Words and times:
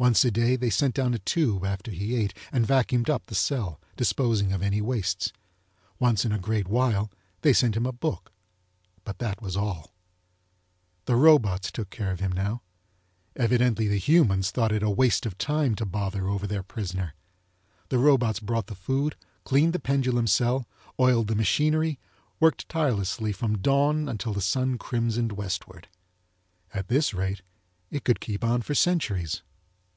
Once 0.00 0.24
a 0.24 0.30
day 0.30 0.56
they 0.56 0.70
sent 0.70 0.94
down 0.94 1.12
a 1.12 1.18
tube 1.18 1.62
after 1.62 1.90
he 1.90 2.16
ate 2.16 2.32
and 2.50 2.66
vacuumed 2.66 3.10
up 3.10 3.26
the 3.26 3.34
cell, 3.34 3.78
disposing 3.96 4.50
of 4.50 4.62
any 4.62 4.80
wastes. 4.80 5.30
Once 5.98 6.24
in 6.24 6.32
a 6.32 6.38
great 6.38 6.66
while 6.66 7.10
they 7.42 7.52
sent 7.52 7.76
him 7.76 7.84
a 7.84 7.92
book, 7.92 8.32
but 9.04 9.18
that 9.18 9.42
was 9.42 9.58
all. 9.58 9.74
(CONT:) 9.82 9.90
The 11.04 11.16
robots 11.16 11.70
took 11.70 11.90
care 11.90 12.10
of 12.10 12.18
him 12.20 12.32
now. 12.32 12.62
Evidently 13.36 13.88
the 13.88 13.98
humans 13.98 14.50
thot 14.50 14.72
it 14.72 14.82
a 14.82 14.88
waste 14.88 15.26
of 15.26 15.36
time 15.36 15.74
to 15.74 15.84
bother 15.84 16.28
over 16.28 16.46
their 16.46 16.62
prisoner. 16.62 17.14
The 17.90 17.98
robots 17.98 18.40
brot 18.40 18.68
the 18.68 18.74
food, 18.74 19.16
cleaned 19.44 19.74
the 19.74 19.78
pendulum 19.78 20.26
cell, 20.28 20.66
oiled 20.98 21.26
the 21.26 21.34
machinery, 21.36 22.00
worked 22.40 22.70
tirelessly 22.70 23.32
from 23.32 23.58
dawn 23.58 24.08
until 24.08 24.32
the 24.32 24.40
sun 24.40 24.78
crimsoned 24.78 25.32
westward. 25.32 25.88
At 26.72 26.88
this 26.88 27.12
rate 27.12 27.42
it 27.90 28.02
could 28.04 28.20
keep 28.20 28.42
on 28.42 28.62
for 28.62 28.74
centuries. 28.74 29.42